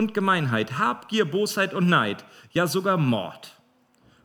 [0.00, 3.52] und Gemeinheit, Habgier, Bosheit und Neid, ja sogar Mord.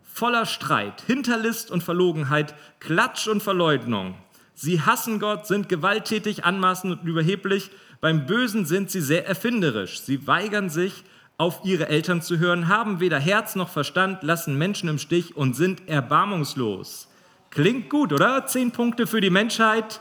[0.03, 4.15] Voller Streit, Hinterlist und Verlogenheit, Klatsch und Verleugnung.
[4.53, 7.71] Sie hassen Gott, sind gewalttätig, anmaßend und überheblich.
[7.99, 9.99] Beim Bösen sind sie sehr erfinderisch.
[9.99, 11.03] Sie weigern sich,
[11.37, 15.57] auf ihre Eltern zu hören, haben weder Herz noch Verstand, lassen Menschen im Stich und
[15.57, 17.09] sind erbarmungslos.
[17.49, 18.47] Klingt gut, oder?
[18.47, 19.99] Zehn Punkte für die Menschheit.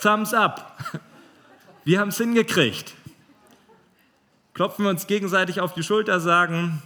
[0.00, 0.78] Thumbs up.
[1.84, 2.94] Wir haben es hingekriegt.
[4.54, 6.82] Klopfen wir uns gegenseitig auf die Schulter, sagen,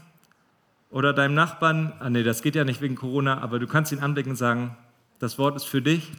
[0.88, 3.98] oder deinem Nachbarn, ah nee, das geht ja nicht wegen Corona, aber du kannst ihn
[3.98, 4.76] anblicken und sagen,
[5.18, 6.12] das Wort ist für dich.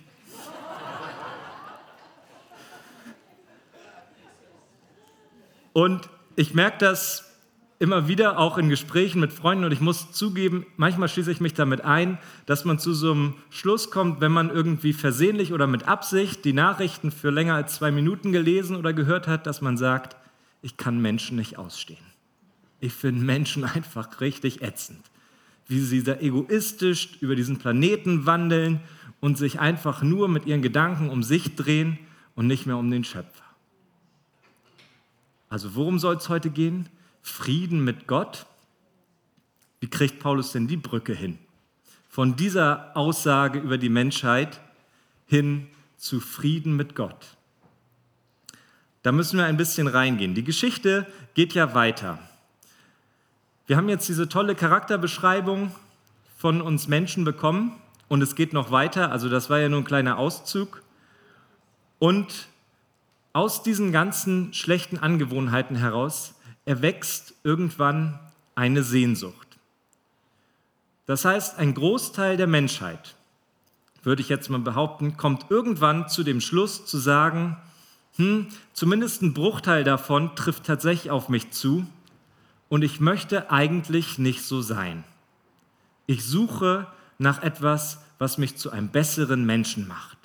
[5.71, 7.33] Und ich merke das
[7.79, 11.53] immer wieder auch in Gesprächen mit Freunden und ich muss zugeben, manchmal schließe ich mich
[11.53, 15.87] damit ein, dass man zu so einem Schluss kommt, wenn man irgendwie versehentlich oder mit
[15.87, 20.17] Absicht die Nachrichten für länger als zwei Minuten gelesen oder gehört hat, dass man sagt,
[20.61, 22.05] ich kann Menschen nicht ausstehen.
[22.79, 25.01] Ich finde Menschen einfach richtig ätzend,
[25.67, 28.81] wie sie da egoistisch über diesen Planeten wandeln
[29.19, 31.97] und sich einfach nur mit ihren Gedanken um sich drehen
[32.35, 33.43] und nicht mehr um den Schöpfer.
[35.49, 36.89] Also worum soll es heute gehen?
[37.21, 38.45] Frieden mit Gott.
[39.79, 41.37] Wie kriegt Paulus denn die Brücke hin?
[42.09, 44.59] Von dieser Aussage über die Menschheit
[45.25, 47.36] hin zu Frieden mit Gott.
[49.03, 50.33] Da müssen wir ein bisschen reingehen.
[50.33, 52.19] Die Geschichte geht ja weiter.
[53.67, 55.75] Wir haben jetzt diese tolle Charakterbeschreibung
[56.37, 57.73] von uns Menschen bekommen
[58.07, 59.11] und es geht noch weiter.
[59.11, 60.81] Also das war ja nur ein kleiner Auszug.
[61.99, 62.47] Und
[63.33, 68.19] aus diesen ganzen schlechten Angewohnheiten heraus erwächst irgendwann
[68.55, 69.47] eine Sehnsucht.
[71.05, 73.15] Das heißt, ein Großteil der Menschheit,
[74.03, 77.57] würde ich jetzt mal behaupten, kommt irgendwann zu dem Schluss zu sagen,
[78.17, 81.85] hm, zumindest ein Bruchteil davon trifft tatsächlich auf mich zu
[82.69, 85.03] und ich möchte eigentlich nicht so sein.
[86.07, 86.87] Ich suche
[87.17, 90.17] nach etwas, was mich zu einem besseren Menschen macht.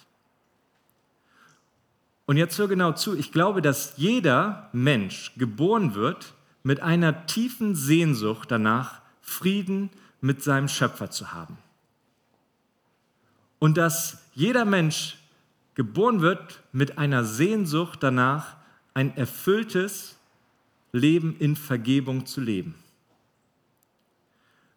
[2.26, 7.74] Und jetzt hör genau zu, ich glaube, dass jeder Mensch geboren wird mit einer tiefen
[7.74, 11.58] Sehnsucht danach, Frieden mit seinem Schöpfer zu haben.
[13.58, 15.18] Und dass jeder Mensch
[15.74, 18.56] geboren wird mit einer Sehnsucht danach,
[18.94, 20.16] ein erfülltes
[20.92, 22.74] Leben in Vergebung zu leben.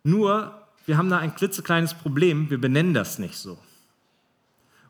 [0.04, 3.58] Nur, wir haben da ein klitzekleines Problem, wir benennen das nicht so.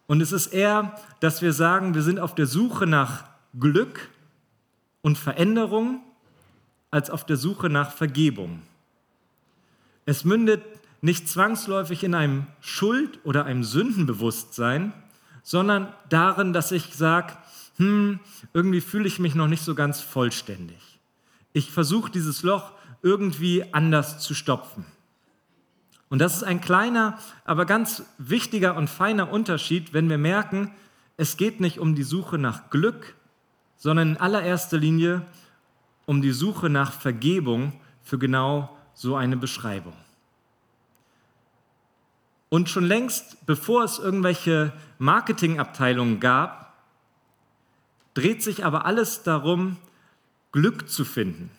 [0.07, 3.23] Und es ist eher, dass wir sagen, wir sind auf der Suche nach
[3.59, 4.09] Glück
[5.01, 6.01] und Veränderung
[6.91, 8.61] als auf der Suche nach Vergebung.
[10.05, 10.63] Es mündet
[11.01, 14.93] nicht zwangsläufig in einem Schuld- oder einem Sündenbewusstsein,
[15.45, 17.33] sondern darin, dass ich sage,
[17.77, 18.19] hm,
[18.53, 20.99] irgendwie fühle ich mich noch nicht so ganz vollständig.
[21.53, 22.71] Ich versuche dieses Loch
[23.03, 24.85] irgendwie anders zu stopfen.
[26.09, 30.71] Und das ist ein kleiner, aber ganz wichtiger und feiner Unterschied, wenn wir merken,
[31.15, 33.15] es geht nicht um die Suche nach Glück,
[33.77, 35.21] sondern in allererster Linie
[36.07, 39.93] um die Suche nach Vergebung für genau so eine Beschreibung.
[42.55, 46.73] Und schon längst, bevor es irgendwelche Marketingabteilungen gab,
[48.13, 49.75] dreht sich aber alles darum,
[50.53, 51.51] Glück zu finden.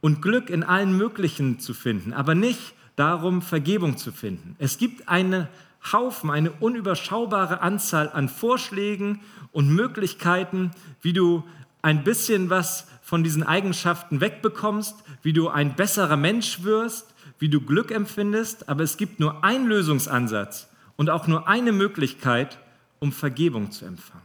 [0.00, 4.56] Und Glück in allen möglichen zu finden, aber nicht darum, Vergebung zu finden.
[4.58, 5.48] Es gibt einen
[5.92, 9.20] Haufen, eine unüberschaubare Anzahl an Vorschlägen
[9.52, 10.70] und Möglichkeiten,
[11.02, 11.44] wie du
[11.82, 17.60] ein bisschen was von diesen Eigenschaften wegbekommst, wie du ein besserer Mensch wirst, wie du
[17.62, 22.58] Glück empfindest, aber es gibt nur einen Lösungsansatz und auch nur eine Möglichkeit,
[23.00, 24.22] um Vergebung zu empfangen.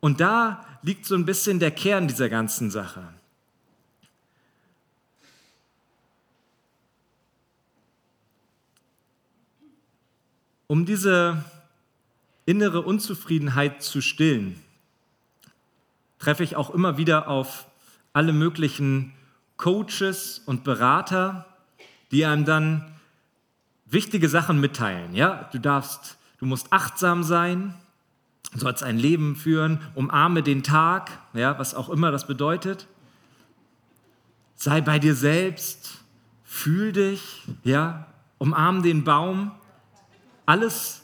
[0.00, 3.06] Und da liegt so ein bisschen der Kern dieser ganzen Sache.
[10.66, 11.44] Um diese
[12.46, 14.58] innere Unzufriedenheit zu stillen,
[16.18, 17.66] treffe ich auch immer wieder auf
[18.14, 19.12] alle möglichen
[19.62, 21.46] Coaches und Berater,
[22.10, 22.96] die einem dann
[23.86, 25.14] wichtige Sachen mitteilen.
[25.14, 27.72] Ja, du darfst, du musst achtsam sein,
[28.56, 32.88] sollst ein Leben führen, umarme den Tag, ja, was auch immer das bedeutet.
[34.56, 36.02] Sei bei dir selbst,
[36.42, 38.08] fühl dich, ja,
[38.38, 39.52] umarm den Baum.
[40.44, 41.02] Alles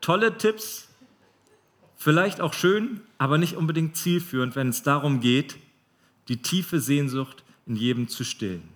[0.00, 0.88] tolle Tipps,
[1.96, 5.56] vielleicht auch schön, aber nicht unbedingt zielführend, wenn es darum geht,
[6.26, 8.68] die tiefe Sehnsucht in jedem zu stillen.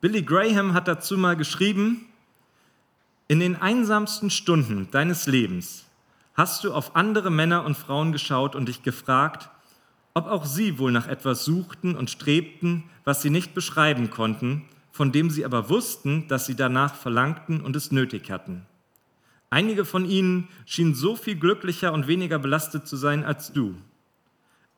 [0.00, 2.06] Billy Graham hat dazu mal geschrieben,
[3.28, 5.84] in den einsamsten Stunden deines Lebens
[6.34, 9.50] hast du auf andere Männer und Frauen geschaut und dich gefragt,
[10.14, 15.12] ob auch sie wohl nach etwas suchten und strebten, was sie nicht beschreiben konnten, von
[15.12, 18.66] dem sie aber wussten, dass sie danach verlangten und es nötig hatten.
[19.50, 23.76] Einige von ihnen schienen so viel glücklicher und weniger belastet zu sein als du.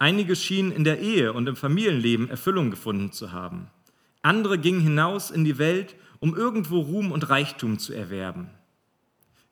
[0.02, 3.68] Einige schienen in der Ehe und im Familienleben Erfüllung gefunden zu haben.
[4.20, 8.50] Andere gingen hinaus in die Welt, um irgendwo Ruhm und Reichtum zu erwerben.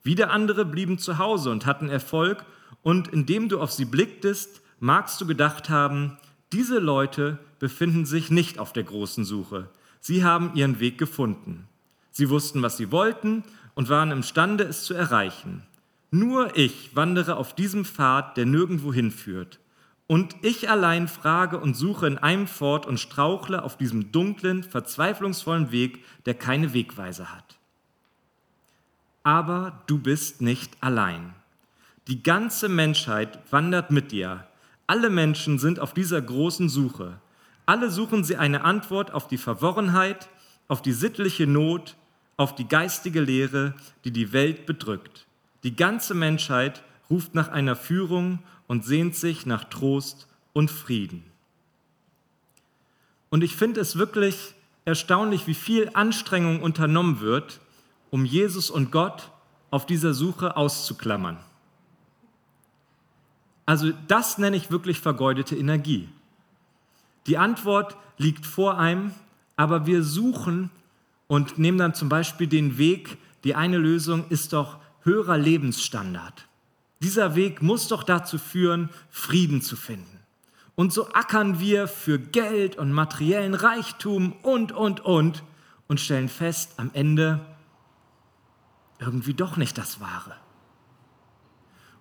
[0.03, 2.45] Wieder andere blieben zu Hause und hatten Erfolg,
[2.83, 6.19] und indem du auf sie blicktest, magst du gedacht haben,
[6.53, 9.69] diese Leute befinden sich nicht auf der großen Suche.
[10.01, 11.69] Sie haben ihren Weg gefunden.
[12.11, 13.45] Sie wussten, was sie wollten
[13.77, 15.63] und waren imstande, es zu erreichen.
[16.11, 19.61] Nur ich wandere auf diesem Pfad, der nirgendwo hinführt.
[20.11, 25.71] Und ich allein frage und suche in einem fort und strauchle auf diesem dunklen, verzweiflungsvollen
[25.71, 27.61] Weg, der keine Wegweise hat.
[29.23, 31.33] Aber du bist nicht allein.
[32.09, 34.49] Die ganze Menschheit wandert mit dir.
[34.89, 37.21] Alle Menschen sind auf dieser großen Suche.
[37.65, 40.29] Alle suchen sie eine Antwort auf die Verworrenheit,
[40.67, 41.95] auf die sittliche Not,
[42.37, 43.75] auf die geistige Lehre,
[44.05, 45.29] die die Welt bedrückt.
[45.63, 48.41] Die ganze Menschheit ruft nach einer Führung
[48.71, 51.25] und sehnt sich nach Trost und Frieden.
[53.29, 57.59] Und ich finde es wirklich erstaunlich, wie viel Anstrengung unternommen wird,
[58.11, 59.33] um Jesus und Gott
[59.73, 61.39] auf dieser Suche auszuklammern.
[63.67, 66.09] Also das nenne ich wirklich vergeudete Energie.
[67.27, 69.13] Die Antwort liegt vor einem,
[69.57, 70.71] aber wir suchen
[71.27, 76.47] und nehmen dann zum Beispiel den Weg, die eine Lösung ist doch höherer Lebensstandard.
[77.03, 80.21] Dieser Weg muss doch dazu führen, Frieden zu finden.
[80.75, 85.43] Und so ackern wir für Geld und materiellen Reichtum und, und, und
[85.89, 87.41] und stellen fest, am Ende
[88.99, 90.37] irgendwie doch nicht das Wahre.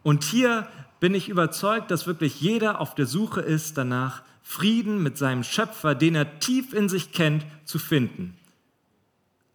[0.04, 0.68] Und hier
[1.00, 5.96] bin ich überzeugt, dass wirklich jeder auf der Suche ist danach, Frieden mit seinem Schöpfer,
[5.96, 8.40] den er tief in sich kennt, zu finden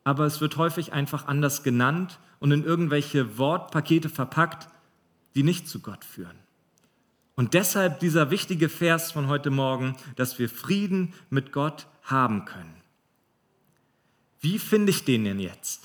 [0.04, 4.68] aber es wird häufig einfach anders genannt und in irgendwelche Wortpakete verpackt,
[5.34, 6.38] die nicht zu Gott führen.
[7.36, 12.74] Und deshalb dieser wichtige Vers von heute Morgen, dass wir Frieden mit Gott haben können.
[14.40, 15.82] Wie finde ich den denn jetzt?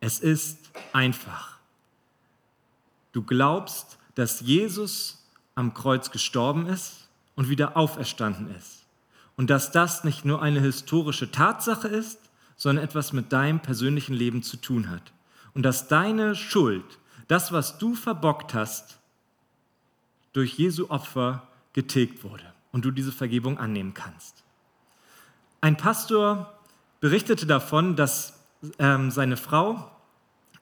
[0.00, 0.58] Es ist
[0.92, 1.58] einfach.
[3.12, 8.84] Du glaubst, dass Jesus am Kreuz gestorben ist und wieder auferstanden ist
[9.36, 12.18] und dass das nicht nur eine historische Tatsache ist,
[12.56, 15.12] sondern etwas mit deinem persönlichen Leben zu tun hat.
[15.54, 16.84] Und dass deine Schuld,
[17.28, 18.98] das, was du verbockt hast,
[20.32, 21.42] durch Jesu Opfer
[21.72, 24.42] getilgt wurde und du diese Vergebung annehmen kannst.
[25.60, 26.52] Ein Pastor
[27.00, 28.40] berichtete davon, dass
[28.78, 29.90] ähm, seine Frau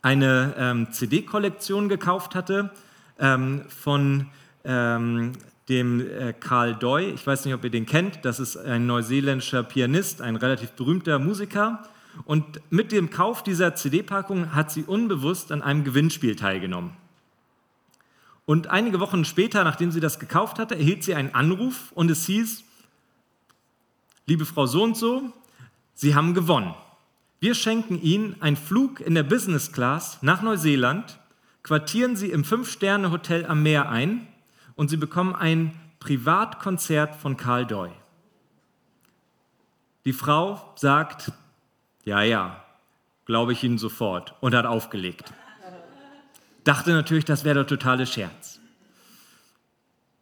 [0.02, 2.70] eine ähm, CD-Kollektion gekauft hatte
[3.18, 4.28] ähm, von
[4.64, 5.32] ähm,
[5.68, 7.10] dem äh, Karl Doy.
[7.10, 8.24] Ich weiß nicht, ob ihr den kennt.
[8.24, 11.84] Das ist ein neuseeländischer Pianist, ein relativ berühmter Musiker.
[12.24, 16.96] Und mit dem Kauf dieser CD-Packung hat sie unbewusst an einem Gewinnspiel teilgenommen.
[18.44, 22.26] Und einige Wochen später, nachdem sie das gekauft hatte, erhielt sie einen Anruf und es
[22.26, 22.64] hieß,
[24.26, 25.32] liebe Frau so und so,
[25.94, 26.74] Sie haben gewonnen.
[27.38, 31.18] Wir schenken Ihnen einen Flug in der Business Class nach Neuseeland,
[31.62, 34.26] quartieren Sie im Fünf-Sterne-Hotel am Meer ein
[34.74, 37.90] und sie bekommen ein Privatkonzert von Karl Doy.
[40.04, 41.30] Die Frau sagt,
[42.04, 42.64] ja, ja,
[43.24, 45.32] glaube ich Ihnen sofort und hat aufgelegt.
[46.64, 48.60] Dachte natürlich, das wäre der totale Scherz.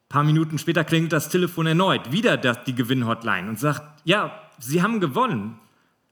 [0.04, 4.82] Ein paar Minuten später klingelt das Telefon erneut, wieder die Gewinnhotline und sagt, ja, Sie
[4.82, 5.58] haben gewonnen,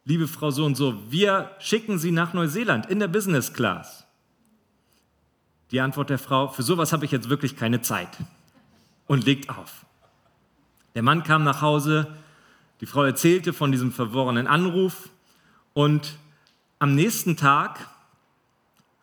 [0.05, 4.07] liebe Frau so und so, wir schicken Sie nach Neuseeland in der Business Class.
[5.71, 8.17] Die Antwort der Frau, für sowas habe ich jetzt wirklich keine Zeit
[9.07, 9.85] und legt auf.
[10.95, 12.17] Der Mann kam nach Hause,
[12.81, 15.11] die Frau erzählte von diesem verworrenen Anruf
[15.79, 16.19] und
[16.81, 17.87] am nächsten Tag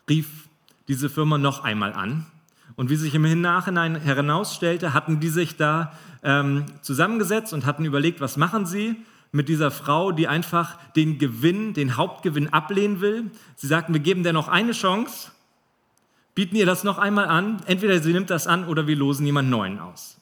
[0.09, 0.49] rief
[0.89, 2.25] diese Firma noch einmal an.
[2.75, 8.19] Und wie sich im Nachhinein herausstellte, hatten die sich da ähm, zusammengesetzt und hatten überlegt,
[8.19, 8.97] was machen sie
[9.31, 13.31] mit dieser Frau, die einfach den Gewinn, den Hauptgewinn ablehnen will.
[13.55, 15.31] Sie sagten, wir geben der noch eine Chance
[16.33, 17.61] bieten ihr das noch einmal an.
[17.67, 20.19] Entweder sie nimmt das an oder wir losen jemand Neuen aus.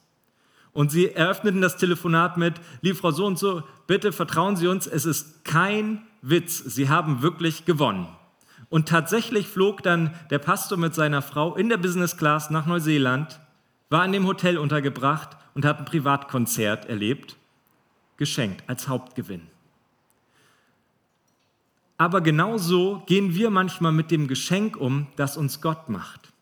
[0.73, 4.87] Und sie eröffneten das Telefonat mit, liebe Frau so und so, bitte vertrauen Sie uns,
[4.87, 8.07] es ist kein Witz, Sie haben wirklich gewonnen.
[8.69, 13.39] Und tatsächlich flog dann der Pastor mit seiner Frau in der Business Class nach Neuseeland,
[13.89, 17.37] war in dem Hotel untergebracht und hat ein Privatkonzert erlebt,
[18.17, 19.43] geschenkt als Hauptgewinn.
[21.97, 26.33] Aber genauso gehen wir manchmal mit dem Geschenk um, das uns Gott macht.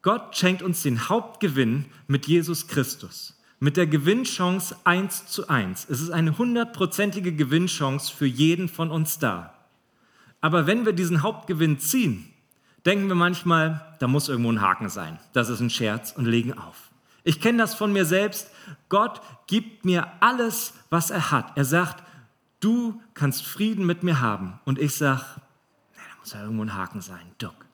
[0.00, 5.86] Gott schenkt uns den Hauptgewinn mit Jesus Christus, mit der Gewinnchance 1 zu 1.
[5.88, 9.54] Es ist eine hundertprozentige Gewinnchance für jeden von uns da.
[10.40, 12.32] Aber wenn wir diesen Hauptgewinn ziehen,
[12.84, 15.18] denken wir manchmal, da muss irgendwo ein Haken sein.
[15.32, 16.90] Das ist ein Scherz und legen auf.
[17.24, 18.50] Ich kenne das von mir selbst.
[18.88, 21.56] Gott gibt mir alles, was er hat.
[21.56, 22.04] Er sagt,
[22.60, 24.60] du kannst Frieden mit mir haben.
[24.64, 25.24] Und ich sage,
[25.96, 27.26] da muss ja irgendwo ein Haken sein.
[27.38, 27.65] Duck.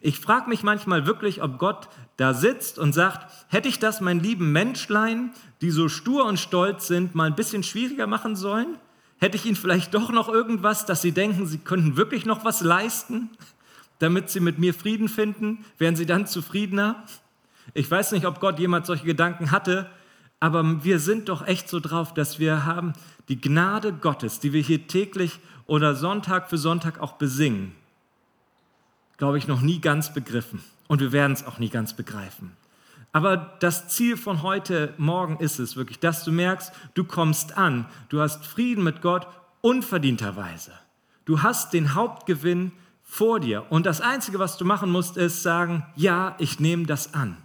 [0.00, 4.20] Ich frage mich manchmal wirklich, ob Gott da sitzt und sagt, hätte ich das meinen
[4.20, 8.76] lieben Menschlein, die so stur und stolz sind, mal ein bisschen schwieriger machen sollen?
[9.18, 12.60] Hätte ich ihnen vielleicht doch noch irgendwas, dass sie denken, sie könnten wirklich noch was
[12.60, 13.30] leisten?
[13.98, 15.64] damit sie mit mir Frieden finden?
[15.76, 17.04] Wären sie dann zufriedener?
[17.74, 19.90] Ich weiß nicht, ob Gott jemand solche Gedanken hatte,
[20.40, 22.92] aber wir sind doch echt so drauf, dass wir haben
[23.28, 27.74] die Gnade Gottes, die wir hier täglich oder Sonntag für Sonntag auch besingen,
[29.18, 30.62] glaube ich, noch nie ganz begriffen.
[30.86, 32.56] Und wir werden es auch nie ganz begreifen.
[33.12, 37.86] Aber das Ziel von heute Morgen ist es wirklich, dass du merkst, du kommst an,
[38.08, 39.26] du hast Frieden mit Gott
[39.60, 40.72] unverdienterweise.
[41.24, 42.72] Du hast den Hauptgewinn
[43.02, 43.70] vor dir.
[43.70, 47.36] Und das Einzige, was du machen musst, ist sagen, ja, ich nehme das an.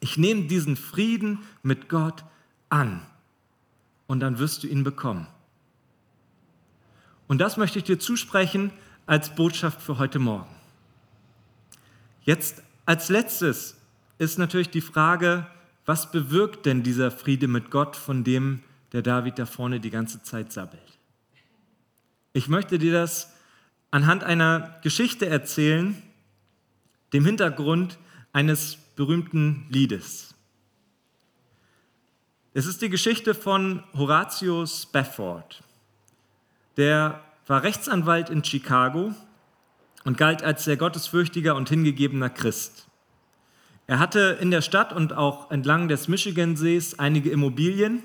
[0.00, 2.24] Ich nehme diesen Frieden mit Gott
[2.68, 3.00] an.
[4.06, 5.26] Und dann wirst du ihn bekommen.
[7.26, 8.72] Und das möchte ich dir zusprechen
[9.06, 10.57] als Botschaft für heute Morgen.
[12.28, 13.74] Jetzt als letztes
[14.18, 15.46] ist natürlich die Frage,
[15.86, 20.22] was bewirkt denn dieser Friede mit Gott, von dem der David da vorne die ganze
[20.22, 20.98] Zeit sabbelt?
[22.34, 23.32] Ich möchte dir das
[23.90, 26.02] anhand einer Geschichte erzählen,
[27.14, 27.96] dem Hintergrund
[28.34, 30.34] eines berühmten Liedes.
[32.52, 35.62] Es ist die Geschichte von Horatio Spafford.
[36.76, 39.14] Der war Rechtsanwalt in Chicago
[40.04, 42.86] und galt als sehr gottesfürchtiger und hingegebener Christ.
[43.86, 48.02] Er hatte in der Stadt und auch entlang des Michigansees einige Immobilien,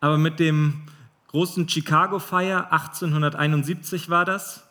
[0.00, 0.82] aber mit dem
[1.28, 4.64] großen Chicago-Feier, 1871 war das,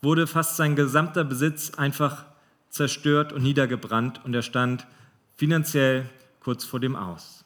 [0.00, 2.24] wurde fast sein gesamter Besitz einfach
[2.70, 4.86] zerstört und niedergebrannt und er stand
[5.36, 6.08] finanziell
[6.40, 7.44] kurz vor dem Aus.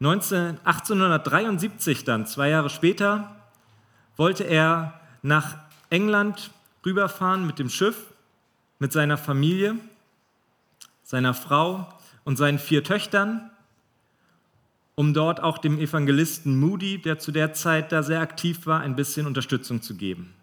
[0.00, 3.36] 19, 1873 dann, zwei Jahre später,
[4.16, 5.58] wollte er nach
[5.92, 6.50] England
[6.84, 8.06] rüberfahren mit dem Schiff,
[8.78, 9.76] mit seiner Familie,
[11.04, 11.88] seiner Frau
[12.24, 13.52] und seinen vier Töchtern
[14.94, 18.96] um dort auch dem Evangelisten Moody, der zu der Zeit da sehr aktiv war, ein
[18.96, 20.34] bisschen Unterstützung zu geben.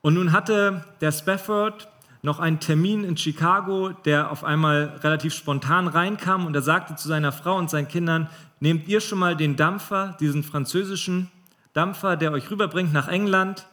[0.00, 1.88] Und nun hatte der Spafford
[2.22, 7.08] noch einen Termin in Chicago, der auf einmal relativ spontan reinkam und er sagte zu
[7.08, 8.28] seiner Frau und seinen Kindern,
[8.60, 11.30] nehmt ihr schon mal den Dampfer, diesen französischen
[11.72, 13.66] Dampfer, der euch rüberbringt nach England,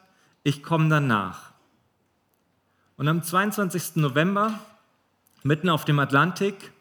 [0.48, 1.52] ich komme dann nach.
[2.96, 3.98] Und am 22.
[3.98, 4.58] November,
[5.44, 6.72] mitten auf dem Atlantik,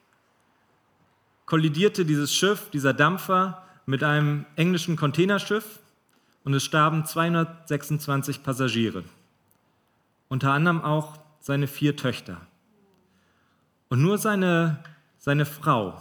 [1.46, 5.80] kollidierte dieses Schiff, dieser Dampfer, mit einem englischen Containerschiff
[6.44, 9.02] und es starben 226 Passagiere,
[10.28, 12.40] unter anderem auch seine vier Töchter.
[13.88, 14.78] Und nur seine,
[15.18, 16.00] seine Frau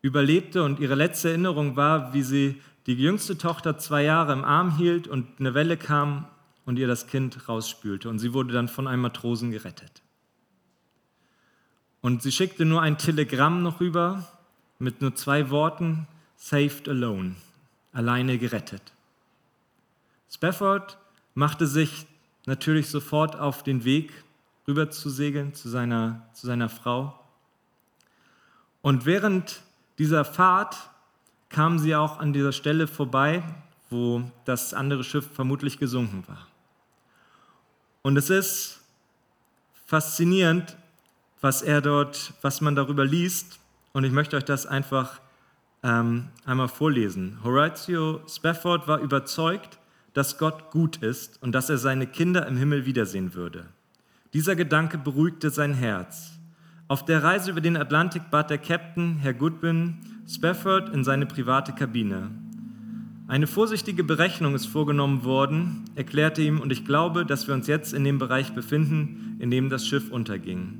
[0.00, 4.78] überlebte und ihre letzte Erinnerung war, wie sie die jüngste Tochter zwei Jahre im Arm
[4.78, 6.24] hielt und eine Welle kam
[6.68, 8.10] und ihr das Kind rausspülte.
[8.10, 10.02] Und sie wurde dann von einem Matrosen gerettet.
[12.02, 14.28] Und sie schickte nur ein Telegramm noch rüber
[14.78, 16.06] mit nur zwei Worten,
[16.36, 17.36] saved alone,
[17.94, 18.82] alleine gerettet.
[20.30, 20.98] Spafford
[21.32, 22.06] machte sich
[22.44, 24.12] natürlich sofort auf den Weg,
[24.66, 27.18] rüber zu segeln zu seiner, zu seiner Frau.
[28.82, 29.62] Und während
[29.98, 30.76] dieser Fahrt
[31.48, 33.42] kamen sie auch an dieser Stelle vorbei,
[33.88, 36.46] wo das andere Schiff vermutlich gesunken war.
[38.08, 38.80] Und es ist
[39.84, 40.78] faszinierend,
[41.42, 43.58] was er dort, was man darüber liest,
[43.92, 45.20] und ich möchte euch das einfach
[45.82, 47.36] ähm, einmal vorlesen.
[47.44, 49.78] Horatio Spafford war überzeugt,
[50.14, 53.66] dass Gott gut ist und dass er seine Kinder im Himmel wiedersehen würde.
[54.32, 56.30] Dieser Gedanke beruhigte sein Herz.
[56.88, 61.74] Auf der Reise über den Atlantik bat der Captain, Herr Goodwin, Spafford in seine private
[61.74, 62.30] Kabine.
[63.28, 67.92] Eine vorsichtige Berechnung ist vorgenommen worden, erklärte ihm, und ich glaube, dass wir uns jetzt
[67.92, 70.78] in dem Bereich befinden, in dem das Schiff unterging.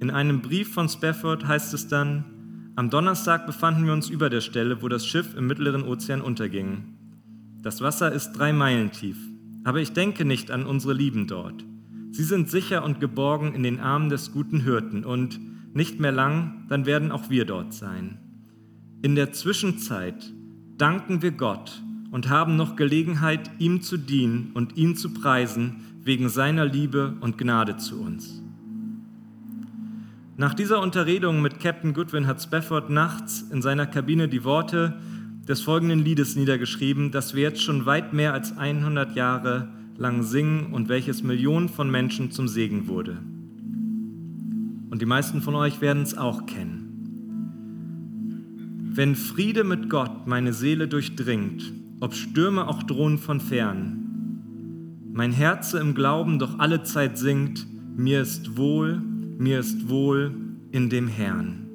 [0.00, 4.40] In einem Brief von Spafford heißt es dann, am Donnerstag befanden wir uns über der
[4.40, 6.96] Stelle, wo das Schiff im Mittleren Ozean unterging.
[7.60, 9.18] Das Wasser ist drei Meilen tief,
[9.62, 11.66] aber ich denke nicht an unsere Lieben dort.
[12.12, 15.38] Sie sind sicher und geborgen in den Armen des guten Hirten und
[15.74, 18.16] nicht mehr lang, dann werden auch wir dort sein.
[19.02, 20.32] In der Zwischenzeit
[20.80, 26.28] danken wir Gott und haben noch Gelegenheit, ihm zu dienen und ihn zu preisen wegen
[26.28, 28.42] seiner Liebe und Gnade zu uns.
[30.38, 34.98] Nach dieser Unterredung mit Captain Goodwin hat Spafford nachts in seiner Kabine die Worte
[35.46, 39.68] des folgenden Liedes niedergeschrieben, das wir jetzt schon weit mehr als 100 Jahre
[39.98, 43.18] lang singen und welches Millionen von Menschen zum Segen wurde.
[44.88, 46.79] Und die meisten von euch werden es auch kennen.
[48.92, 55.78] Wenn Friede mit Gott meine Seele durchdringt, ob Stürme auch drohen von fern, mein Herze
[55.78, 59.00] im Glauben doch alle Zeit singt, mir ist wohl,
[59.38, 60.34] mir ist wohl
[60.72, 61.68] in dem Herrn.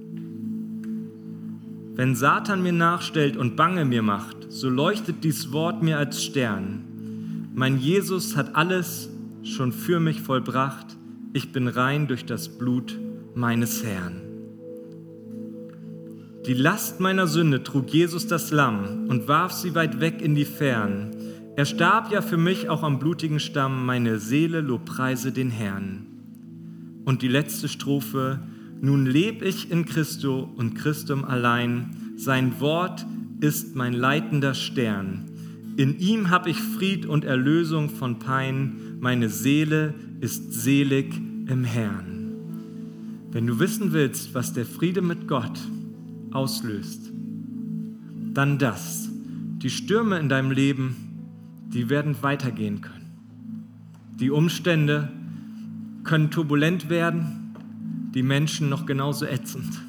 [1.96, 6.84] Wenn Satan mir nachstellt und Bange mir macht, so leuchtet dies Wort mir als Stern.
[7.56, 9.10] Mein Jesus hat alles
[9.44, 10.98] schon für mich vollbracht,
[11.32, 13.00] ich bin rein durch das Blut
[13.36, 14.25] meines Herrn.
[16.48, 20.46] Die Last meiner Sünde trug Jesus das Lamm und warf sie weit weg in die
[20.46, 21.10] Fern.
[21.56, 26.06] Er starb ja für mich auch am blutigen Stamm, meine Seele lobpreise den Herrn.
[27.04, 28.42] Und die letzte Strophe,
[28.80, 33.08] nun leb ich in Christo und Christum allein, sein Wort
[33.40, 35.26] ist mein leitender Stern.
[35.78, 41.12] In ihm hab ich Fried und Erlösung von Pein, meine Seele ist selig
[41.48, 42.36] im Herrn.
[43.32, 45.60] Wenn du wissen willst, was der Friede mit Gott
[46.36, 47.12] auslöst,
[48.34, 49.10] dann das.
[49.58, 50.96] Die Stürme in deinem Leben,
[51.70, 53.06] die werden weitergehen können.
[54.20, 55.12] Die Umstände
[56.04, 57.56] können turbulent werden,
[58.14, 59.82] die Menschen noch genauso ätzend.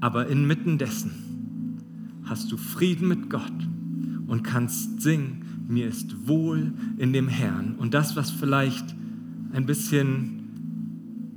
[0.00, 3.52] Aber inmitten dessen hast du Frieden mit Gott
[4.26, 7.74] und kannst singen, mir ist wohl in dem Herrn.
[7.76, 8.94] Und das, was vielleicht
[9.52, 10.39] ein bisschen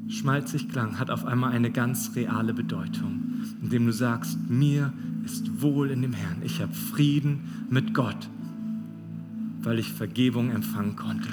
[0.07, 3.21] schmalzig klang, hat auf einmal eine ganz reale Bedeutung,
[3.61, 4.93] indem du sagst, mir
[5.25, 6.41] ist wohl in dem Herrn.
[6.43, 8.29] Ich habe Frieden mit Gott,
[9.61, 11.29] weil ich Vergebung empfangen konnte.